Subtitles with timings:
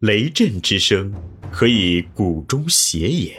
[0.00, 1.10] 雷震之声，
[1.50, 3.32] 可以鼓中谐也；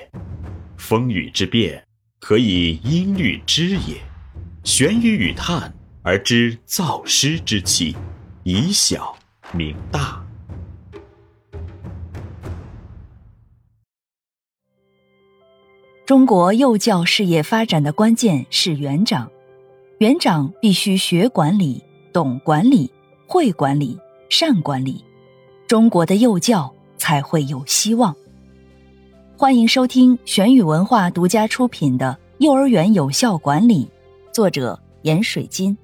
[0.76, 1.86] 风雨之变，
[2.20, 4.02] 可以音律之也。
[4.64, 7.96] 玄于语叹而知造湿之气，
[8.44, 9.16] 以小
[9.54, 10.26] 明大。
[16.08, 19.30] 中国幼教事业发展的关键是园长，
[20.00, 22.92] 园长必须学管理、懂管理、
[23.28, 25.04] 会管理、善管理，
[25.68, 28.16] 中国的幼教才会有希望。
[29.38, 33.84] 欢迎收听玄宇文化独家出品的《幼儿园有效管理》，
[34.34, 35.78] 作者严水金。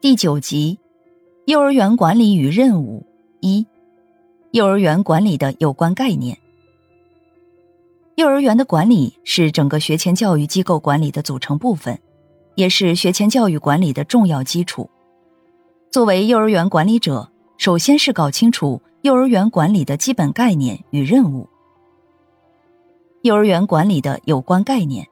[0.00, 0.78] 第九集：
[1.44, 3.06] 幼儿园管理与任务
[3.40, 3.66] 一。
[4.52, 6.36] 幼儿园管理的有关概念。
[8.14, 12.00] 幼儿园的管理是整个学前教育机构管理的组成部分，
[12.54, 14.88] 也是学前教育管理的重要基础。
[15.90, 21.48] 作为幼儿园管理者，首先是搞清楚幼儿园管理的基本概念与任务。
[23.22, 25.04] 幼儿园管理的有关概念，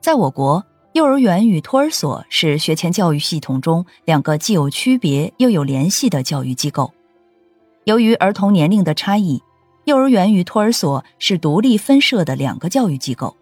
[0.00, 6.90] 在我国，幼儿园与托儿所是学前教育系统中两个既有区别又有联系的教育机构。
[7.84, 9.42] 由于儿童年龄的差异，
[9.84, 13.36] 幼儿园与托儿所是独立分设的两个教育机构，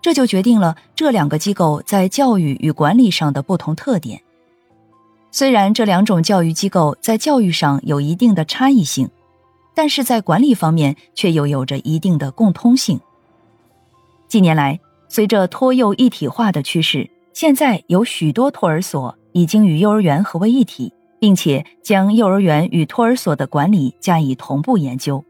[0.00, 4.22] 这就决定了这两个机构在教育与管理上的不同特点。
[5.30, 9.08] 虽然这两种教育机构在教育上有一定的差异性，
[9.74, 13.00] 但是在管理方面却又有着一定的共通性。
[14.28, 20.92] 近年来，随着托幼一体化的趋势，现在有许多托儿所已经与幼儿园合为一体。
[21.20, 25.22] 并且将幼儿园与托儿所的管理加以同步研究，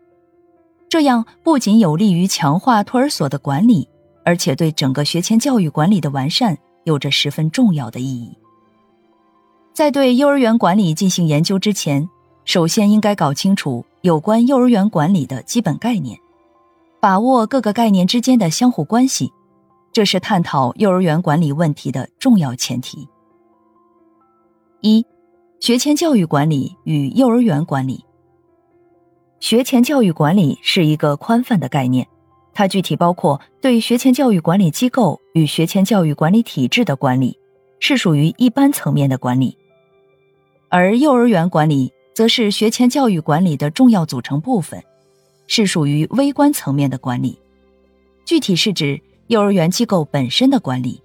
[0.88, 3.88] 这样不仅有利于强化托儿所的管理，
[4.24, 8.30] 而且对整个学前教育管理的完善有着十分重要的意义。
[9.72, 12.08] 在对幼儿园管理进行研究之前，
[12.44, 16.18] 首先应该搞清楚有关幼儿园管理的基本概念，
[17.00, 19.32] 把握各个概念之间的相互关系，
[19.92, 23.08] 这是探讨幼儿园管理问题的重要前提。
[24.80, 25.04] 一。
[25.60, 28.02] 学前教育管理与幼儿园管理。
[29.40, 32.08] 学前教育管理是一个宽泛的概念，
[32.54, 37.38] 它具体包括对学前教育管理机构与学前教育管理体制的管理，
[37.78, 39.54] 是属于一般层面的管理；
[40.70, 44.82] 而幼儿园管理则是学前教育管理的重要组成部分，
[45.46, 47.38] 是属于微观层面的管理，
[48.24, 51.02] 具体是指幼儿园机构本身的管理，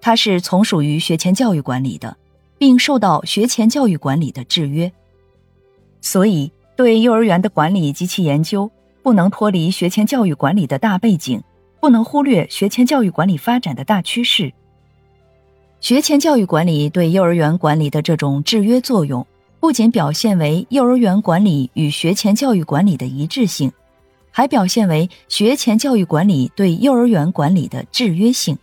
[0.00, 2.16] 它是从属于学前教育管理的。
[2.58, 4.92] 并受到学前教育管理的制约，
[6.00, 8.68] 所以对幼儿园的管理及其研究
[9.00, 11.40] 不能脱离学前教育管理的大背景，
[11.80, 14.52] 不能忽略学前教育管理发展的大趋势。
[15.80, 19.24] 学前教育管理对幼儿园管理的这种制约作用，
[19.60, 23.70] 不仅表现为幼儿园管理与学前教育管理的一致性，
[24.30, 28.58] 还表现为学前教育管理对幼儿园管理的制约性。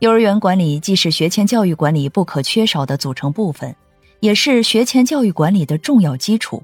[0.00, 3.74] 幼儿园管理既是学前教育管理不可缺少的组成部分，
[4.20, 6.62] 也是学前教育管理的重要基础。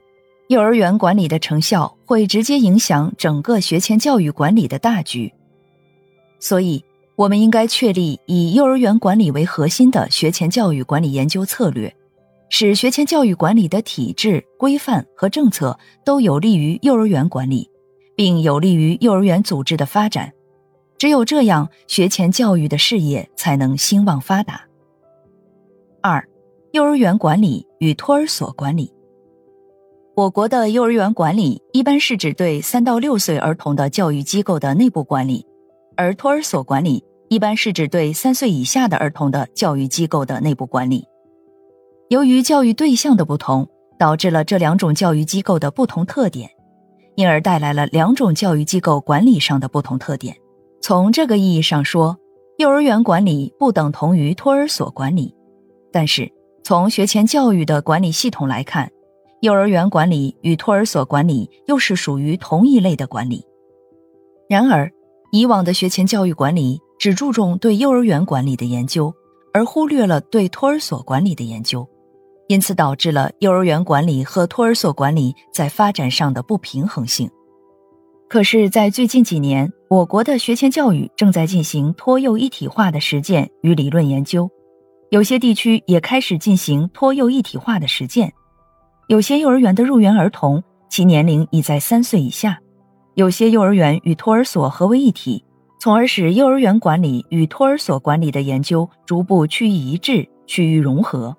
[0.48, 5.32] 幼儿园管理的成效会直接影响整个学前教育管理的大局，
[6.38, 6.84] 所以，
[7.16, 11.94] 我们应该确立以幼儿园管理为核心的学前教育管理研究策略，
[12.48, 17.68] 使学前教育管理的体制、规范和政策都有利于幼儿园管理，
[18.16, 20.32] 并有利于幼儿园组织的发展。
[20.96, 24.62] 只有这样，学前教育的事业才能兴旺发达。
[26.00, 26.26] 二、
[26.72, 28.92] 幼儿园管理与托儿所管理。
[30.14, 35.46] 我国的幼儿园管理一般是指对三到六岁儿童的教育机构的内部管理，
[35.96, 41.04] 而托儿所管理一般是指对三岁以下的儿童的教育机构的内部管理。
[42.08, 46.50] 由于教育对象的不同，导致了这两种教育机构的不同特点，
[47.14, 50.36] 因而带来了两种教育机构管理上的不同特点。
[50.80, 52.18] 从这个意义上说，
[52.58, 55.34] 幼儿园管理不等同于托儿所管理，
[55.90, 56.30] 但是
[56.64, 58.90] 从学前教育的管理系统来看，
[59.40, 63.42] 幼儿园管理与托儿所管理又是属于同一类的管理。
[64.48, 64.90] 然而，
[65.34, 69.10] 以往的学前教育管理只注重对幼儿园管理的研究，
[69.54, 71.88] 而忽略了对托儿所管理的研究，
[72.48, 77.30] 因此导致了幼儿园管理和托儿所管理在发展上的不平衡性。
[78.28, 84.50] 可是，在最近几年，我国的学前教育正在进行托幼一体化的实践与理论研究，
[85.08, 88.30] 有些地区也开始进行托幼一体化的实践。
[89.08, 92.60] 有些幼儿园的入园儿童其年龄已在三岁以下，
[93.14, 95.44] 有些幼儿园与托儿所合为一体，
[95.78, 101.36] 从而使幼儿园管理与托儿所管理的研究逐步趋于一致、趋于融合。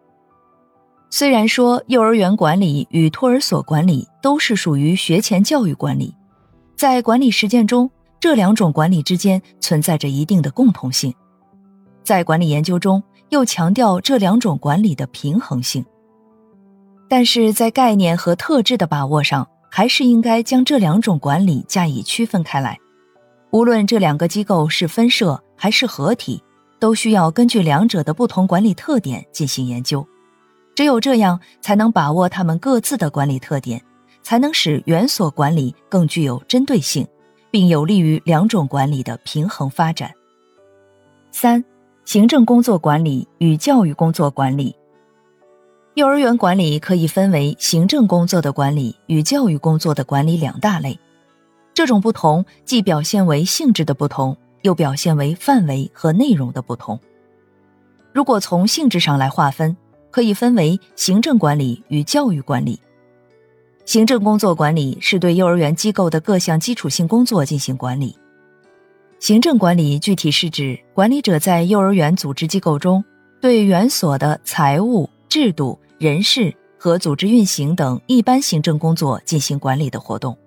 [1.09, 6.15] 虽然说幼儿园管理与托儿所管理都是属于学前教育管理，
[6.75, 7.89] 在管理实践中，
[8.19, 11.13] 这两种管理之间存在着一定的共同性，
[12.03, 15.85] 在管理研究中又强调这两种管理的平衡性。
[17.07, 22.79] 但是在概念和特质的把握上，还是应该将这两种管理加以区分开来。
[23.49, 26.43] 无论这两个机构是分社还是合体，
[26.77, 30.07] 都需要根据两者的不同管理特点进行研究。
[30.75, 33.81] 只有这样，才能把握他们各自的管理特点，
[34.21, 37.07] 才能使园所管理更具有针对性，
[37.49, 40.11] 并有利于两种管理的平衡发展。
[41.31, 41.65] 三、
[42.05, 44.75] 行政工作管理与教育工作管理。
[45.95, 50.99] 幼儿园管理可以分为行政工作的管理与教育工作的管理两大类。
[51.71, 56.99] 这种不同既表现为性质的不同，又表现为范围和内容的不同。
[58.11, 59.77] 如果从性质上来划分，
[60.09, 62.79] 可以分为行政管理与教育管理。
[63.85, 68.17] 行政工作管理是对幼儿园机构的各项基础性工作进行管理。
[69.19, 73.03] 行政管理具体是指管理者在幼儿园组织机构中，
[73.39, 80.37] 对园所的财务、制度、人事和组织运行等一般行政工作进行管理的活动。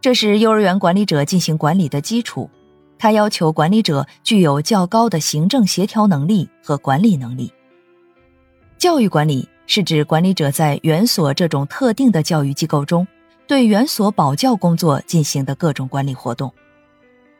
[0.00, 2.48] 这是幼儿园管理者进行管理的基础。
[2.98, 7.52] 它要求管理者具有较高的行政协调能力和管理能力。
[8.76, 13.06] 教育管理是指管理者在园所这种特定的教育机构中，
[13.46, 16.52] 对园所保教工作进行的各种管理活动。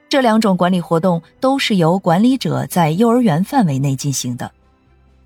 [0.09, 4.51] 这两种管理活动都是由管理者在幼儿园范围内进行的。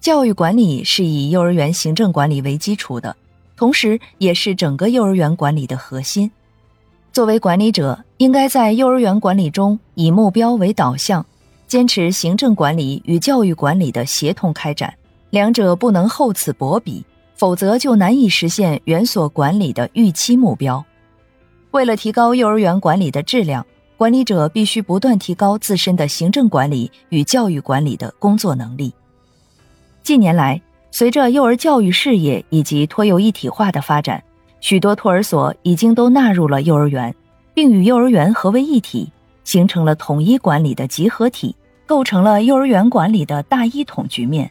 [0.03, 3.17] 教育管理是以幼儿园行政管理为基础的，
[3.57, 6.29] 同时也是整个幼儿园管理的核心。
[7.13, 11.25] 作为管理者，应该在幼儿园管理中以目标为导向，
[11.69, 14.93] 坚持行政管理与教育管理的协同开展。
[15.31, 17.05] 两者不能厚此薄彼，
[17.37, 20.85] 否则就难以实现园所管理的预期目标。
[21.71, 23.65] 为了提高幼儿园管理的质量，
[23.97, 28.93] 管理者必须不断提高自身的行政管理与教育管理的工作能力。
[30.03, 30.61] 近年来，
[30.91, 34.21] 随着幼儿教育事业以及托幼一体化的发展，
[34.61, 37.15] 许多托儿所已经都纳入了幼儿园，
[37.55, 39.09] 并与幼儿园合为一体，
[39.45, 41.55] 形成了统一管理的集合体，
[41.87, 44.51] 构成了幼儿园管理的大一统局面。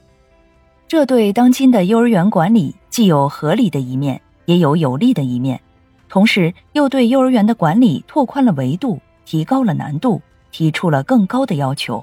[0.88, 5.60] 这对当今的幼儿园管理既有合理的一面，也有有利的一面，
[6.08, 12.02] 同时又对幼儿园的管理拓宽了维度，提高了难度，提出了更高的要求。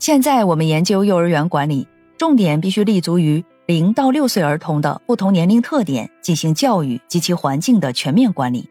[0.00, 1.86] 现在我们研究幼儿园管理，
[2.24, 8.66] 重点必须立足于零到六岁儿童的不同年龄特点进行教育及其环境的全面管理，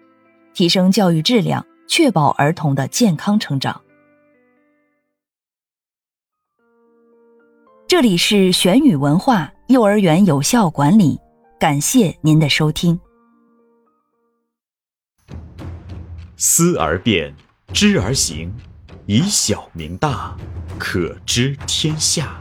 [0.55, 3.79] 提升教育质量，确保儿童的健康成长。
[7.87, 11.19] 这里是玄宇文化幼儿园有效管理，
[11.59, 12.99] 感谢您的收听。
[16.37, 17.31] 思而变，
[17.71, 18.51] 知而行，
[19.05, 20.35] 以小明大，
[20.79, 22.35] 可知天下。